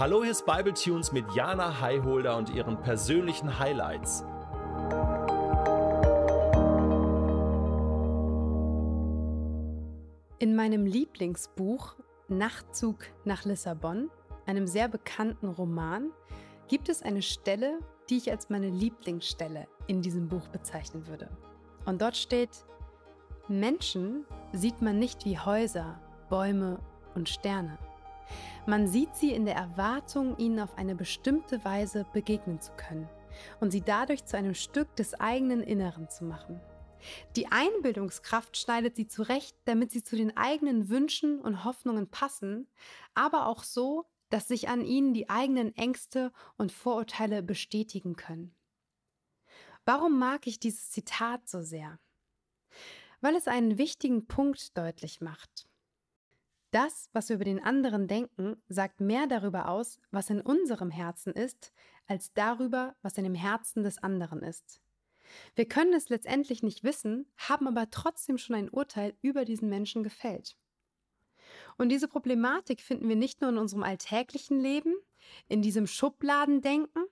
Hallo, 0.00 0.22
hier 0.22 0.30
ist 0.30 0.46
Bible 0.46 0.72
Tunes 0.72 1.12
mit 1.12 1.30
Jana 1.34 1.78
Highholder 1.82 2.34
und 2.38 2.48
ihren 2.48 2.80
persönlichen 2.80 3.58
Highlights. 3.58 4.24
In 10.38 10.56
meinem 10.56 10.86
Lieblingsbuch 10.86 11.96
Nachtzug 12.28 13.08
nach 13.26 13.44
Lissabon, 13.44 14.08
einem 14.46 14.66
sehr 14.66 14.88
bekannten 14.88 15.48
Roman, 15.48 16.12
gibt 16.68 16.88
es 16.88 17.02
eine 17.02 17.20
Stelle, 17.20 17.80
die 18.08 18.16
ich 18.16 18.30
als 18.30 18.48
meine 18.48 18.70
Lieblingsstelle 18.70 19.68
in 19.86 20.00
diesem 20.00 20.28
Buch 20.28 20.48
bezeichnen 20.48 21.08
würde. 21.08 21.28
Und 21.84 22.00
dort 22.00 22.16
steht, 22.16 22.64
Menschen 23.48 24.24
sieht 24.54 24.80
man 24.80 24.98
nicht 24.98 25.26
wie 25.26 25.38
Häuser, 25.38 26.00
Bäume 26.30 26.78
und 27.14 27.28
Sterne. 27.28 27.76
Man 28.66 28.86
sieht 28.86 29.14
sie 29.16 29.32
in 29.32 29.44
der 29.44 29.56
Erwartung, 29.56 30.36
ihnen 30.38 30.60
auf 30.60 30.76
eine 30.76 30.94
bestimmte 30.94 31.64
Weise 31.64 32.06
begegnen 32.12 32.60
zu 32.60 32.72
können 32.72 33.08
und 33.60 33.70
sie 33.70 33.82
dadurch 33.82 34.24
zu 34.24 34.36
einem 34.36 34.54
Stück 34.54 34.94
des 34.96 35.14
eigenen 35.14 35.62
Inneren 35.62 36.08
zu 36.08 36.24
machen. 36.24 36.60
Die 37.36 37.46
Einbildungskraft 37.50 38.56
schneidet 38.56 38.96
sie 38.96 39.06
zurecht, 39.06 39.56
damit 39.64 39.90
sie 39.90 40.02
zu 40.02 40.16
den 40.16 40.36
eigenen 40.36 40.88
Wünschen 40.88 41.40
und 41.40 41.64
Hoffnungen 41.64 42.10
passen, 42.10 42.68
aber 43.14 43.46
auch 43.46 43.64
so, 43.64 44.06
dass 44.28 44.48
sich 44.48 44.68
an 44.68 44.84
ihnen 44.84 45.12
die 45.12 45.28
eigenen 45.28 45.74
Ängste 45.76 46.32
und 46.56 46.72
Vorurteile 46.72 47.42
bestätigen 47.42 48.16
können. 48.16 48.54
Warum 49.84 50.18
mag 50.18 50.46
ich 50.46 50.60
dieses 50.60 50.90
Zitat 50.90 51.48
so 51.48 51.62
sehr? 51.62 51.98
Weil 53.20 53.34
es 53.34 53.48
einen 53.48 53.76
wichtigen 53.76 54.26
Punkt 54.26 54.76
deutlich 54.76 55.20
macht. 55.20 55.69
Das, 56.70 57.08
was 57.12 57.28
wir 57.28 57.36
über 57.36 57.44
den 57.44 57.62
anderen 57.62 58.06
denken, 58.06 58.62
sagt 58.68 59.00
mehr 59.00 59.26
darüber 59.26 59.68
aus, 59.68 59.98
was 60.10 60.30
in 60.30 60.40
unserem 60.40 60.90
Herzen 60.90 61.32
ist, 61.32 61.72
als 62.06 62.32
darüber, 62.32 62.94
was 63.02 63.18
in 63.18 63.24
dem 63.24 63.34
Herzen 63.34 63.82
des 63.82 63.98
anderen 63.98 64.42
ist. 64.42 64.80
Wir 65.54 65.66
können 65.66 65.92
es 65.92 66.08
letztendlich 66.08 66.62
nicht 66.62 66.84
wissen, 66.84 67.26
haben 67.36 67.68
aber 67.68 67.90
trotzdem 67.90 68.38
schon 68.38 68.56
ein 68.56 68.68
Urteil 68.68 69.14
über 69.20 69.44
diesen 69.44 69.68
Menschen 69.68 70.02
gefällt. 70.02 70.56
Und 71.76 71.88
diese 71.88 72.08
Problematik 72.08 72.80
finden 72.80 73.08
wir 73.08 73.16
nicht 73.16 73.40
nur 73.40 73.50
in 73.50 73.58
unserem 73.58 73.82
alltäglichen 73.82 74.60
Leben, 74.60 74.94
in 75.48 75.62
diesem 75.62 75.86
Schubladendenken, 75.86 77.04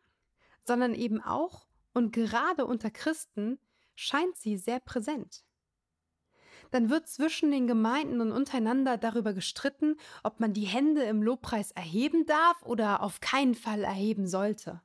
sondern 0.65 0.95
eben 0.95 1.21
auch 1.21 1.67
und 1.95 2.13
gerade 2.13 2.67
unter 2.67 2.91
Christen 2.91 3.59
scheint 3.95 4.37
sie 4.37 4.57
sehr 4.57 4.79
präsent. 4.79 5.45
Dann 6.71 6.91
wird 6.91 7.09
zwischen 7.09 7.51
den 7.51 7.67
Gemeinden 7.67 8.21
und 8.21 8.33
untereinander 8.33 8.97
darüber 8.97 9.33
gestritten, 9.33 9.97
ob 10.23 10.41
man 10.41 10.53
die 10.53 10.67
Hände 10.67 11.03
im 11.03 11.23
Lobpreis 11.23 11.71
erheben 11.73 12.27
darf 12.27 12.63
oder 12.63 13.03
auf 13.03 13.21
keinen 13.21 13.55
Fall 13.55 13.85
erheben 13.85 14.27
sollte. 14.27 14.83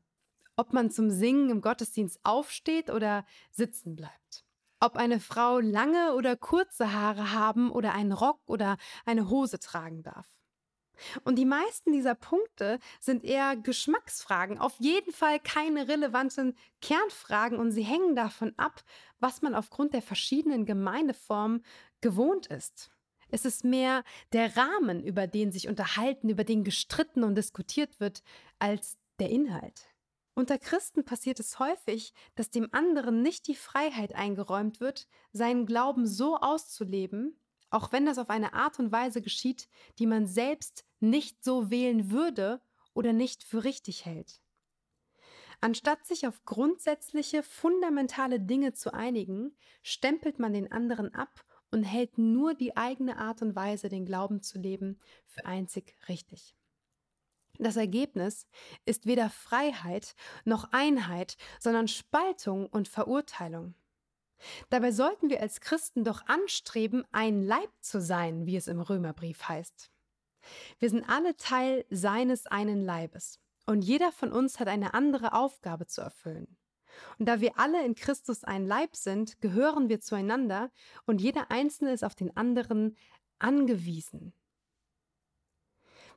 Ob 0.56 0.74
man 0.74 0.92
zum 0.92 1.10
Singen 1.10 1.50
im 1.50 1.62
Gottesdienst 1.62 2.20
aufsteht 2.24 2.90
oder 2.90 3.26
sitzen 3.52 3.96
bleibt 3.96 4.46
ob 4.84 4.98
eine 4.98 5.22
Frau 5.22 5.60
lange 5.60 6.14
oder 6.14 6.36
kurze 6.36 6.92
Haare 6.92 7.32
haben 7.32 7.72
oder 7.72 7.94
einen 7.94 8.12
Rock 8.12 8.42
oder 8.48 8.76
eine 9.06 9.30
Hose 9.30 9.58
tragen 9.58 10.04
darf. 10.04 10.28
Und 11.24 11.36
die 11.36 11.46
meisten 11.46 11.92
dieser 11.92 12.16
Punkte 12.16 12.80
sind 13.00 13.24
eher 13.24 13.56
Geschmacksfragen, 13.56 14.58
auf 14.58 14.76
jeden 14.80 15.14
Fall 15.14 15.40
keine 15.40 15.88
relevanten 15.88 16.56
Kernfragen 16.82 17.58
und 17.58 17.72
sie 17.72 17.84
hängen 17.84 18.16
davon 18.16 18.54
ab, 18.58 18.84
was 19.20 19.42
man 19.42 19.56
aufgrund 19.56 19.94
der 19.94 20.02
verschiedenen 20.02 20.66
Gemeindeformen 20.66 21.64
gewohnt 22.02 22.48
ist. 22.48 22.92
Es 23.30 23.46
ist 23.46 23.64
mehr 23.64 24.04
der 24.32 24.56
Rahmen, 24.56 25.04
über 25.04 25.26
den 25.26 25.52
sich 25.52 25.68
unterhalten, 25.68 26.30
über 26.30 26.44
den 26.44 26.64
gestritten 26.64 27.24
und 27.24 27.36
diskutiert 27.36 28.00
wird, 28.00 28.22
als 28.60 28.98
der 29.20 29.30
Inhalt. 29.30 29.88
Unter 30.36 30.58
Christen 30.58 31.06
passiert 31.06 31.40
es 31.40 31.60
häufig, 31.60 32.14
dass 32.36 32.50
dem 32.50 32.70
anderen 32.74 33.22
nicht 33.22 33.48
die 33.48 33.56
Freiheit 33.56 34.16
eingeräumt 34.16 34.80
wird, 34.80 35.08
seinen 35.32 35.66
Glauben 35.66 36.08
so 36.08 36.38
auszuleben, 36.38 37.40
auch 37.74 37.92
wenn 37.92 38.06
das 38.06 38.20
auf 38.20 38.30
eine 38.30 38.54
Art 38.54 38.78
und 38.80 38.92
Weise 38.92 39.22
geschieht, 39.22 39.68
die 39.98 40.06
man 40.06 40.28
selbst 40.28 40.86
nicht 41.00 41.44
so 41.44 41.72
wählen 41.72 42.12
würde 42.12 42.62
oder 42.94 43.14
nicht 43.14 43.44
für 43.44 43.64
richtig 43.64 44.06
hält. 44.06 44.42
Anstatt 45.60 46.06
sich 46.06 46.28
auf 46.28 46.46
grundsätzliche, 46.46 47.42
fundamentale 47.42 48.40
Dinge 48.40 48.74
zu 48.74 48.94
einigen, 48.94 49.56
stempelt 49.82 50.38
man 50.38 50.54
den 50.54 50.72
anderen 50.72 51.16
ab 51.16 51.44
und 51.72 51.84
hält 51.84 52.20
nur 52.20 52.54
die 52.54 52.78
eigene 52.78 53.18
Art 53.18 53.42
und 53.42 53.56
Weise, 53.56 53.90
den 53.90 54.06
Glauben 54.06 54.44
zu 54.44 54.60
leben, 54.60 55.00
für 55.26 55.46
einzig 55.46 55.96
richtig. 56.08 56.56
Das 57.58 57.76
Ergebnis 57.76 58.46
ist 58.86 59.08
weder 59.08 59.30
Freiheit 59.32 60.16
noch 60.46 60.72
Einheit, 60.74 61.38
sondern 61.60 61.88
Spaltung 61.88 62.68
und 62.68 62.88
Verurteilung. 62.88 63.74
Dabei 64.70 64.92
sollten 64.92 65.30
wir 65.30 65.42
als 65.42 65.62
Christen 65.62 66.04
doch 66.04 66.26
anstreben, 66.28 67.06
ein 67.12 67.44
Leib 67.44 67.72
zu 67.80 68.02
sein, 68.02 68.46
wie 68.46 68.56
es 68.56 68.68
im 68.68 68.82
Römerbrief 68.82 69.48
heißt. 69.48 69.90
Wir 70.80 70.90
sind 70.90 71.08
alle 71.10 71.36
Teil 71.38 71.86
seines 71.90 72.48
einen 72.48 72.82
Leibes 72.82 73.40
und 73.66 73.82
jeder 73.82 74.12
von 74.12 74.32
uns 74.32 74.60
hat 74.60 74.68
eine 74.68 74.94
andere 74.94 75.34
Aufgabe 75.34 75.88
zu 75.88 76.02
erfüllen. 76.02 76.58
Und 77.18 77.28
da 77.28 77.42
wir 77.42 77.58
alle 77.58 77.84
in 77.86 77.96
Christus 77.96 78.44
ein 78.44 78.66
Leib 78.66 78.96
sind, 78.96 79.42
gehören 79.42 79.90
wir 79.90 80.00
zueinander 80.00 80.72
und 81.06 81.22
jeder 81.22 81.50
Einzelne 81.50 81.92
ist 81.92 82.04
auf 82.04 82.16
den 82.16 82.36
anderen 82.36 82.96
angewiesen. 83.40 84.34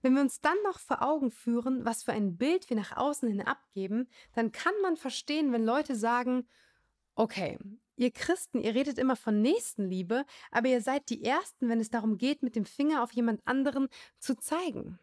Wenn 0.03 0.15
wir 0.15 0.21
uns 0.21 0.41
dann 0.41 0.57
noch 0.65 0.79
vor 0.79 1.03
Augen 1.03 1.31
führen, 1.31 1.85
was 1.85 2.03
für 2.03 2.13
ein 2.13 2.37
Bild 2.37 2.69
wir 2.69 2.77
nach 2.77 2.97
außen 2.97 3.29
hin 3.29 3.41
abgeben, 3.41 4.09
dann 4.35 4.53
kann 4.53 4.75
man 4.83 4.97
verstehen, 4.97 5.53
wenn 5.53 5.65
Leute 5.65 5.97
sagen, 5.97 6.47
okay, 7.17 7.59
ihr 7.97 8.13
Christen, 8.13 8.61
ihr 8.61 8.75
redet 8.75 8.99
immer 8.99 9.17
von 9.17 9.43
Nächstenliebe, 9.43 10.25
aber 10.51 10.69
ihr 10.69 10.81
seid 10.81 11.09
die 11.11 11.25
Ersten, 11.25 11.69
wenn 11.69 11.81
es 11.81 11.91
darum 11.91 12.19
geht, 12.19 12.43
mit 12.43 12.55
dem 12.55 12.65
Finger 12.65 13.03
auf 13.03 13.13
jemand 13.13 13.41
anderen 13.47 13.89
zu 14.19 14.37
zeigen. 14.37 14.99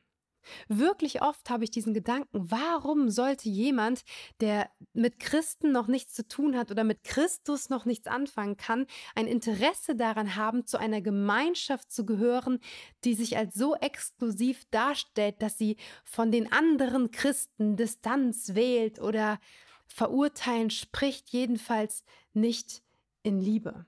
Wirklich 0.67 1.21
oft 1.21 1.49
habe 1.49 1.63
ich 1.63 1.71
diesen 1.71 1.93
Gedanken, 1.93 2.51
warum 2.51 3.09
sollte 3.09 3.49
jemand, 3.49 4.03
der 4.41 4.69
mit 4.93 5.19
Christen 5.19 5.71
noch 5.71 5.87
nichts 5.87 6.13
zu 6.13 6.27
tun 6.27 6.57
hat 6.57 6.69
oder 6.69 6.83
mit 6.83 7.03
Christus 7.03 7.69
noch 7.69 7.85
nichts 7.85 8.07
anfangen 8.07 8.57
kann, 8.57 8.85
ein 9.15 9.27
Interesse 9.27 9.95
daran 9.95 10.35
haben, 10.35 10.65
zu 10.65 10.77
einer 10.77 11.01
Gemeinschaft 11.01 11.91
zu 11.91 12.05
gehören, 12.05 12.59
die 13.03 13.13
sich 13.13 13.37
als 13.37 13.55
so 13.55 13.75
exklusiv 13.75 14.65
darstellt, 14.69 15.41
dass 15.41 15.57
sie 15.57 15.77
von 16.03 16.31
den 16.31 16.51
anderen 16.51 17.11
Christen 17.11 17.77
Distanz 17.77 18.53
wählt 18.53 18.99
oder 18.99 19.39
verurteilen 19.87 20.69
spricht, 20.69 21.29
jedenfalls 21.29 22.03
nicht 22.33 22.83
in 23.23 23.39
Liebe. 23.39 23.85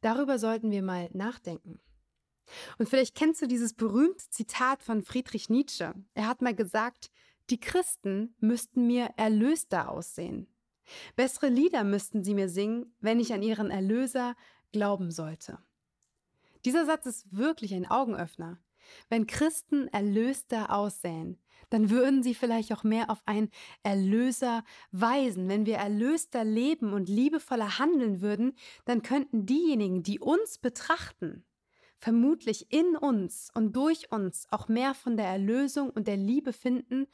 Darüber 0.00 0.38
sollten 0.38 0.70
wir 0.70 0.82
mal 0.82 1.08
nachdenken. 1.12 1.80
Und 2.78 2.88
vielleicht 2.88 3.14
kennst 3.14 3.40
du 3.40 3.46
dieses 3.46 3.74
berühmte 3.74 4.28
Zitat 4.30 4.82
von 4.82 5.02
Friedrich 5.02 5.48
Nietzsche. 5.48 5.94
Er 6.14 6.26
hat 6.26 6.42
mal 6.42 6.54
gesagt, 6.54 7.10
die 7.50 7.60
Christen 7.60 8.34
müssten 8.40 8.86
mir 8.86 9.10
erlöster 9.16 9.90
aussehen. 9.90 10.48
Bessere 11.16 11.48
Lieder 11.48 11.84
müssten 11.84 12.24
sie 12.24 12.34
mir 12.34 12.48
singen, 12.48 12.94
wenn 13.00 13.20
ich 13.20 13.32
an 13.32 13.42
ihren 13.42 13.70
Erlöser 13.70 14.36
glauben 14.72 15.10
sollte. 15.10 15.58
Dieser 16.64 16.86
Satz 16.86 17.06
ist 17.06 17.36
wirklich 17.36 17.74
ein 17.74 17.90
Augenöffner. 17.90 18.58
Wenn 19.08 19.26
Christen 19.26 19.88
erlöster 19.88 20.72
aussehen, 20.72 21.38
dann 21.72 21.88
würden 21.88 22.22
sie 22.22 22.34
vielleicht 22.34 22.70
auch 22.72 22.84
mehr 22.84 23.08
auf 23.08 23.22
einen 23.24 23.48
Erlöser 23.82 24.62
weisen. 24.90 25.48
Wenn 25.48 25.64
wir 25.64 25.76
erlöster 25.76 26.44
leben 26.44 26.92
und 26.92 27.08
liebevoller 27.08 27.78
handeln 27.78 28.20
würden, 28.20 28.52
dann 28.84 29.02
könnten 29.02 29.46
diejenigen, 29.46 30.02
die 30.02 30.20
uns 30.20 30.58
betrachten, 30.58 31.46
vermutlich 31.96 32.70
in 32.70 32.94
uns 32.94 33.50
und 33.54 33.74
durch 33.74 34.12
uns 34.12 34.46
auch 34.50 34.68
mehr 34.68 34.92
von 34.92 35.16
der 35.16 35.26
Erlösung 35.26 35.88
und 35.88 36.08
der 36.08 36.18
Liebe 36.18 36.52
finden, 36.52 37.06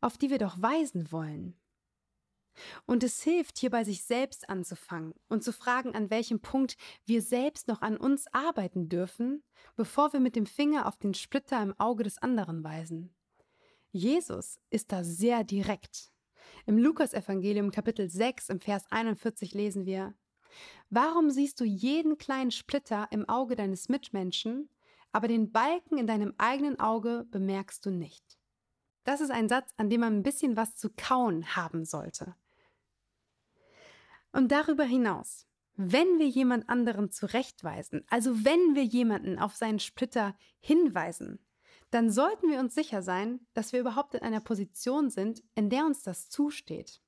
auf 0.00 0.18
die 0.18 0.30
wir 0.30 0.38
doch 0.38 0.60
weisen 0.60 1.12
wollen. 1.12 1.56
Und 2.86 3.04
es 3.04 3.22
hilft, 3.22 3.56
hier 3.56 3.70
bei 3.70 3.84
sich 3.84 4.02
selbst 4.02 4.48
anzufangen 4.48 5.14
und 5.28 5.44
zu 5.44 5.52
fragen, 5.52 5.94
an 5.94 6.10
welchem 6.10 6.40
Punkt 6.40 6.76
wir 7.06 7.22
selbst 7.22 7.68
noch 7.68 7.82
an 7.82 7.96
uns 7.96 8.26
arbeiten 8.32 8.88
dürfen, 8.88 9.44
bevor 9.76 10.12
wir 10.12 10.18
mit 10.18 10.34
dem 10.34 10.46
Finger 10.46 10.86
auf 10.86 10.98
den 10.98 11.14
Splitter 11.14 11.62
im 11.62 11.78
Auge 11.78 12.02
des 12.02 12.18
anderen 12.18 12.64
weisen. 12.64 13.14
Jesus 13.92 14.58
ist 14.70 14.90
da 14.90 15.04
sehr 15.04 15.44
direkt. 15.44 16.10
Im 16.64 16.78
Lukasevangelium 16.78 17.70
Kapitel 17.70 18.08
6 18.08 18.48
im 18.48 18.60
Vers 18.60 18.84
41 18.90 19.52
lesen 19.52 19.84
wir, 19.84 20.14
Warum 20.88 21.30
siehst 21.30 21.60
du 21.60 21.64
jeden 21.64 22.16
kleinen 22.16 22.50
Splitter 22.50 23.06
im 23.10 23.28
Auge 23.28 23.54
deines 23.54 23.90
Mitmenschen, 23.90 24.70
aber 25.12 25.28
den 25.28 25.52
Balken 25.52 25.98
in 25.98 26.06
deinem 26.06 26.32
eigenen 26.38 26.80
Auge 26.80 27.26
bemerkst 27.30 27.84
du 27.84 27.90
nicht? 27.90 28.38
Das 29.04 29.20
ist 29.20 29.30
ein 29.30 29.50
Satz, 29.50 29.74
an 29.76 29.90
dem 29.90 30.00
man 30.00 30.16
ein 30.16 30.22
bisschen 30.22 30.56
was 30.56 30.74
zu 30.74 30.88
kauen 30.88 31.54
haben 31.54 31.84
sollte. 31.84 32.34
Und 34.32 34.52
darüber 34.52 34.84
hinaus, 34.84 35.46
wenn 35.74 36.18
wir 36.18 36.28
jemand 36.28 36.70
anderen 36.70 37.10
zurechtweisen, 37.10 38.06
also 38.08 38.42
wenn 38.42 38.74
wir 38.74 38.84
jemanden 38.84 39.38
auf 39.38 39.54
seinen 39.54 39.80
Splitter 39.80 40.34
hinweisen, 40.60 41.44
dann 41.92 42.10
sollten 42.10 42.50
wir 42.50 42.58
uns 42.58 42.74
sicher 42.74 43.02
sein, 43.02 43.40
dass 43.54 43.72
wir 43.72 43.80
überhaupt 43.80 44.14
in 44.14 44.22
einer 44.22 44.40
Position 44.40 45.10
sind, 45.10 45.42
in 45.54 45.70
der 45.70 45.84
uns 45.84 46.02
das 46.02 46.30
zusteht. 46.30 47.00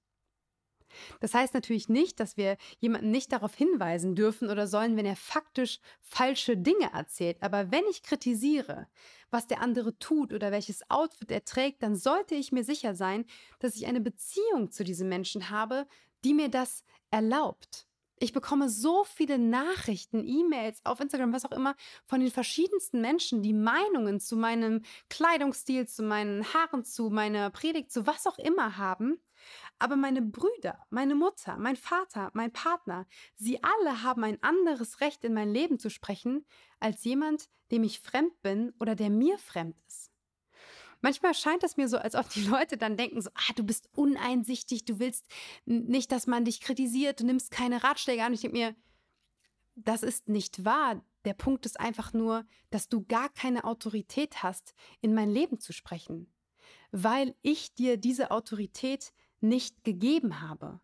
Das 1.20 1.34
heißt 1.34 1.54
natürlich 1.54 1.88
nicht, 1.88 2.20
dass 2.20 2.36
wir 2.36 2.56
jemanden 2.78 3.10
nicht 3.10 3.32
darauf 3.32 3.54
hinweisen 3.54 4.14
dürfen 4.14 4.50
oder 4.50 4.66
sollen, 4.66 4.96
wenn 4.96 5.06
er 5.06 5.16
faktisch 5.16 5.80
falsche 6.00 6.56
Dinge 6.56 6.92
erzählt. 6.92 7.42
Aber 7.42 7.72
wenn 7.72 7.84
ich 7.90 8.02
kritisiere, 8.02 8.86
was 9.30 9.46
der 9.46 9.60
andere 9.60 9.98
tut 9.98 10.32
oder 10.32 10.52
welches 10.52 10.88
Outfit 10.90 11.30
er 11.30 11.44
trägt, 11.44 11.82
dann 11.82 11.96
sollte 11.96 12.34
ich 12.34 12.52
mir 12.52 12.62
sicher 12.62 12.94
sein, 12.94 13.24
dass 13.58 13.76
ich 13.76 13.86
eine 13.86 14.00
Beziehung 14.00 14.70
zu 14.70 14.84
diesem 14.84 15.08
Menschen 15.08 15.50
habe, 15.50 15.86
die 16.24 16.34
mir 16.34 16.48
das 16.48 16.84
erlaubt. 17.10 17.88
Ich 18.24 18.32
bekomme 18.32 18.70
so 18.70 19.04
viele 19.04 19.38
Nachrichten, 19.38 20.26
E-Mails 20.26 20.80
auf 20.84 20.98
Instagram, 20.98 21.34
was 21.34 21.44
auch 21.44 21.52
immer, 21.52 21.76
von 22.06 22.20
den 22.20 22.30
verschiedensten 22.30 23.02
Menschen, 23.02 23.42
die 23.42 23.52
Meinungen 23.52 24.18
zu 24.18 24.34
meinem 24.34 24.80
Kleidungsstil, 25.10 25.86
zu 25.86 26.02
meinen 26.02 26.42
Haaren, 26.54 26.86
zu 26.86 27.10
meiner 27.10 27.50
Predigt, 27.50 27.92
zu 27.92 28.06
was 28.06 28.26
auch 28.26 28.38
immer 28.38 28.78
haben. 28.78 29.20
Aber 29.78 29.96
meine 29.96 30.22
Brüder, 30.22 30.78
meine 30.88 31.14
Mutter, 31.14 31.58
mein 31.58 31.76
Vater, 31.76 32.30
mein 32.32 32.50
Partner, 32.50 33.06
sie 33.34 33.62
alle 33.62 34.02
haben 34.02 34.24
ein 34.24 34.42
anderes 34.42 35.02
Recht 35.02 35.22
in 35.22 35.34
mein 35.34 35.50
Leben 35.50 35.78
zu 35.78 35.90
sprechen, 35.90 36.46
als 36.80 37.04
jemand, 37.04 37.50
dem 37.72 37.84
ich 37.84 38.00
fremd 38.00 38.40
bin 38.40 38.72
oder 38.80 38.94
der 38.94 39.10
mir 39.10 39.36
fremd 39.36 39.76
ist. 39.86 40.13
Manchmal 41.04 41.34
scheint 41.34 41.62
es 41.62 41.76
mir 41.76 41.86
so, 41.86 41.98
als 41.98 42.14
ob 42.14 42.30
die 42.30 42.46
Leute 42.46 42.78
dann 42.78 42.96
denken 42.96 43.20
so, 43.20 43.28
ah, 43.34 43.52
du 43.56 43.62
bist 43.62 43.90
uneinsichtig, 43.94 44.86
du 44.86 44.98
willst 44.98 45.26
nicht, 45.66 46.10
dass 46.10 46.26
man 46.26 46.46
dich 46.46 46.62
kritisiert, 46.62 47.20
du 47.20 47.26
nimmst 47.26 47.50
keine 47.50 47.84
Ratschläge 47.84 48.24
an. 48.24 48.32
Ich 48.32 48.40
denke 48.40 48.56
mir, 48.56 48.74
das 49.74 50.02
ist 50.02 50.30
nicht 50.30 50.64
wahr. 50.64 51.04
Der 51.26 51.34
Punkt 51.34 51.66
ist 51.66 51.78
einfach 51.78 52.14
nur, 52.14 52.46
dass 52.70 52.88
du 52.88 53.04
gar 53.04 53.28
keine 53.28 53.64
Autorität 53.64 54.42
hast, 54.42 54.72
in 55.02 55.12
mein 55.12 55.28
Leben 55.28 55.60
zu 55.60 55.74
sprechen, 55.74 56.32
weil 56.90 57.34
ich 57.42 57.74
dir 57.74 57.98
diese 57.98 58.30
Autorität 58.30 59.12
nicht 59.42 59.84
gegeben 59.84 60.40
habe. 60.40 60.80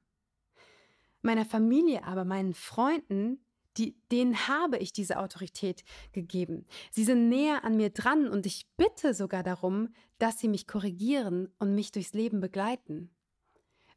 Meiner 1.22 1.46
Familie 1.46 2.04
aber, 2.04 2.26
meinen 2.26 2.52
Freunden, 2.52 3.42
die, 3.80 3.96
denen 4.12 4.46
habe 4.46 4.76
ich 4.76 4.92
diese 4.92 5.18
Autorität 5.18 5.84
gegeben. 6.12 6.66
Sie 6.90 7.04
sind 7.04 7.28
näher 7.28 7.64
an 7.64 7.76
mir 7.76 7.90
dran 7.90 8.28
und 8.28 8.44
ich 8.44 8.68
bitte 8.76 9.14
sogar 9.14 9.42
darum, 9.42 9.94
dass 10.18 10.38
sie 10.38 10.48
mich 10.48 10.66
korrigieren 10.66 11.48
und 11.58 11.74
mich 11.74 11.90
durchs 11.92 12.12
Leben 12.12 12.40
begleiten. 12.40 13.10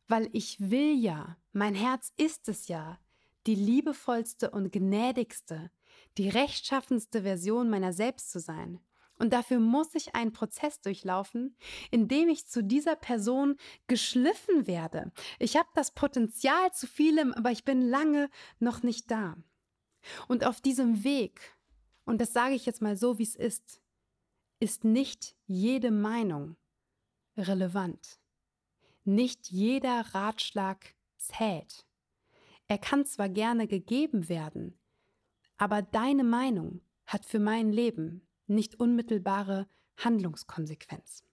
Weil 0.08 0.30
ich 0.32 0.58
will 0.60 0.98
ja, 0.98 1.38
mein 1.52 1.76
Herz 1.76 2.14
ist 2.18 2.48
es 2.48 2.68
ja, 2.68 2.98
die 3.46 3.56
liebevollste 3.56 4.52
und 4.52 4.72
gnädigste, 4.72 5.70
die 6.18 6.30
rechtschaffenste 6.30 7.24
Version 7.24 7.70
meiner 7.70 7.92
selbst 7.92 8.32
zu 8.32 8.40
sein. 8.40 8.80
Und 9.20 9.34
dafür 9.34 9.60
muss 9.60 9.96
ich 9.96 10.16
einen 10.16 10.32
Prozess 10.32 10.82
durchlaufen, 10.82 11.56
in 11.92 12.08
dem 12.08 12.30
ich 12.30 12.48
zu 12.48 12.64
dieser 12.64 12.96
Person 12.96 13.58
geschliffen 13.88 14.66
werde. 14.66 15.12
Ich 15.40 15.56
habe 15.56 15.70
das 15.76 15.94
Potenzial 15.94 16.72
zu 16.74 16.88
vielem, 16.88 17.34
aber 17.34 17.52
ich 17.52 17.64
bin 17.64 17.82
lange 17.82 18.30
noch 18.60 18.82
nicht 18.82 19.12
da. 19.12 19.38
Und 20.28 20.46
auf 20.46 20.62
diesem 20.62 21.04
Weg, 21.04 21.58
und 22.06 22.20
das 22.20 22.34
sage 22.34 22.56
ich 22.56 22.66
jetzt 22.66 22.82
mal 22.82 22.96
so, 22.96 23.18
wie 23.18 23.24
es 23.24 23.36
ist, 23.36 23.82
ist 24.60 24.84
nicht 24.84 25.36
jede 25.46 25.92
Meinung 25.92 26.56
relevant. 27.38 28.20
Nicht 29.04 29.50
jeder 29.50 30.02
Ratschlag 30.14 30.96
zählt. 31.18 31.86
Er 32.68 32.78
kann 32.78 33.06
zwar 33.06 33.30
gerne 33.30 33.68
gegeben 33.68 34.30
werden, 34.30 34.80
aber 35.58 35.82
deine 35.82 36.24
Meinung 36.24 36.82
hat 37.06 37.26
für 37.26 37.40
mein 37.40 37.72
Leben 37.72 38.26
nicht 38.48 38.80
unmittelbare 38.80 39.68
Handlungskonsequenz. 39.98 41.24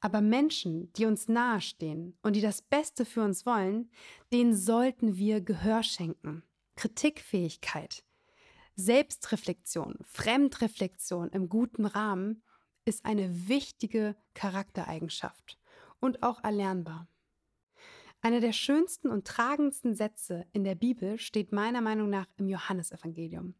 Aber 0.00 0.20
Menschen, 0.20 0.92
die 0.94 1.06
uns 1.06 1.28
nahestehen 1.28 2.18
und 2.22 2.34
die 2.34 2.40
das 2.40 2.60
Beste 2.60 3.04
für 3.04 3.22
uns 3.22 3.46
wollen, 3.46 3.90
denen 4.32 4.54
sollten 4.56 5.16
wir 5.16 5.40
Gehör 5.40 5.84
schenken. 5.84 6.42
Kritikfähigkeit, 6.82 8.02
Selbstreflexion, 8.74 9.98
Fremdreflexion 10.02 11.28
im 11.28 11.48
guten 11.48 11.86
Rahmen 11.86 12.42
ist 12.84 13.04
eine 13.04 13.46
wichtige 13.46 14.16
Charaktereigenschaft 14.34 15.60
und 16.00 16.24
auch 16.24 16.42
erlernbar. 16.42 17.06
Einer 18.20 18.40
der 18.40 18.50
schönsten 18.50 19.10
und 19.10 19.28
tragendsten 19.28 19.94
Sätze 19.94 20.44
in 20.50 20.64
der 20.64 20.74
Bibel 20.74 21.20
steht 21.20 21.52
meiner 21.52 21.82
Meinung 21.82 22.10
nach 22.10 22.26
im 22.36 22.48
Johannesevangelium. 22.48 23.54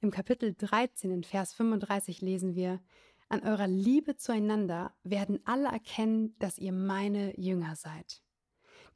Im 0.00 0.12
Kapitel 0.12 0.54
13 0.54 1.10
in 1.10 1.24
Vers 1.24 1.54
35 1.54 2.20
lesen 2.20 2.54
wir, 2.54 2.80
An 3.28 3.42
eurer 3.42 3.66
Liebe 3.66 4.14
zueinander 4.14 4.94
werden 5.02 5.40
alle 5.46 5.66
erkennen, 5.66 6.36
dass 6.38 6.58
ihr 6.58 6.72
meine 6.72 7.36
Jünger 7.40 7.74
seid. 7.74 8.22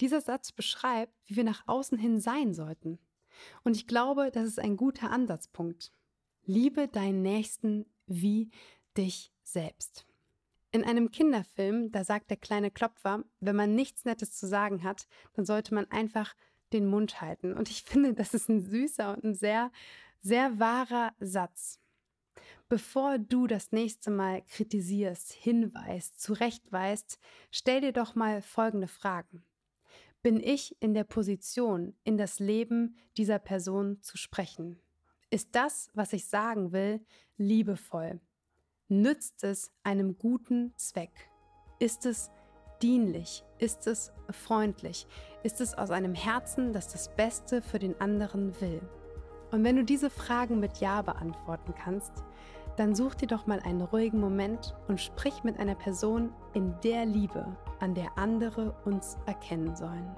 Dieser 0.01 0.21
Satz 0.21 0.53
beschreibt, 0.53 1.13
wie 1.25 1.35
wir 1.35 1.45
nach 1.45 1.67
außen 1.67 1.99
hin 1.99 2.21
sein 2.21 2.55
sollten. 2.55 3.01
Und 3.65 3.77
ich 3.77 3.87
glaube, 3.87 4.31
das 4.33 4.47
ist 4.47 4.59
ein 4.59 4.77
guter 4.77 5.11
Ansatzpunkt. 5.11 5.93
Liebe 6.45 6.89
deinen 6.89 7.23
Nächsten 7.23 7.87
wie 8.07 8.51
dich 8.97 9.33
selbst. 9.43 10.07
In 10.71 10.85
einem 10.85 11.11
Kinderfilm, 11.11 11.91
da 11.91 12.05
sagt 12.05 12.31
der 12.31 12.37
kleine 12.37 12.71
Klopfer, 12.71 13.25
wenn 13.41 13.57
man 13.57 13.75
nichts 13.75 14.05
Nettes 14.05 14.33
zu 14.33 14.47
sagen 14.47 14.83
hat, 14.83 15.07
dann 15.35 15.47
sollte 15.47 15.75
man 15.75 15.91
einfach 15.91 16.35
den 16.73 16.87
Mund 16.87 17.21
halten. 17.21 17.53
Und 17.55 17.71
ich 17.71 17.83
finde, 17.87 18.15
das 18.15 18.35
ist 18.35 18.49
ein 18.49 18.61
süßer 18.61 19.15
und 19.15 19.25
ein 19.25 19.35
sehr, 19.35 19.71
sehr 20.21 20.59
wahrer 20.59 21.15
Satz. 21.21 21.81
Bevor 22.69 23.19
du 23.19 23.47
das 23.47 23.71
nächste 23.71 24.11
Mal 24.11 24.43
kritisierst, 24.43 25.33
hinweist, 25.33 26.21
zurechtweist, 26.21 27.19
stell 27.51 27.81
dir 27.81 27.93
doch 27.93 28.17
mal 28.17 28.43
folgende 28.43 28.89
Fragen 28.89 29.45
bin 30.23 30.41
ich 30.41 30.77
in 30.81 30.95
der 30.95 31.05
Position, 31.05 31.95
in 32.05 32.17
das 32.17 32.39
Leben 32.39 32.97
dieser 33.17 33.39
Person 33.39 34.03
zu 34.03 34.17
sprechen? 34.17 34.81
Ist 35.31 35.55
das, 35.55 35.91
was 35.95 36.13
ich 36.13 36.27
sagen 36.27 36.73
will, 36.73 37.05
liebevoll? 37.37 38.21
Nützt 38.89 39.45
es 39.45 39.73
einem 39.83 40.17
guten 40.19 40.73
Zweck? 40.77 41.31
Ist 41.79 42.07
es 42.07 42.31
dienlich? 42.83 43.45
Ist 43.59 43.87
es 43.87 44.13
freundlich? 44.31 45.07
Ist 45.43 45.61
es 45.61 45.75
aus 45.75 45.91
einem 45.91 46.15
Herzen, 46.15 46.73
das 46.73 46.89
das 46.89 47.15
Beste 47.17 47.63
für 47.63 47.79
den 47.79 48.01
anderen 48.01 48.61
will? 48.61 48.81
Und 49.51 49.65
wenn 49.65 49.77
du 49.77 49.85
diese 49.85 50.11
Fragen 50.11 50.61
mit 50.61 50.79
Ja 50.79 51.03
beantworten 51.03 51.75
kannst, 51.75 52.13
dann 52.77 52.95
such 52.95 53.15
dir 53.15 53.27
doch 53.27 53.47
mal 53.47 53.61
einen 53.61 53.83
ruhigen 53.83 54.21
Moment 54.21 54.75
und 54.89 55.01
sprich 55.01 55.45
mit 55.45 55.59
einer 55.59 55.75
Person 55.75 56.31
in 56.55 56.75
der 56.85 57.07
Liebe, 57.07 57.47
an 57.81 57.95
der 57.95 58.17
andere 58.17 58.75
uns 58.85 59.19
erkennen 59.27 59.75
sollen. 59.75 60.15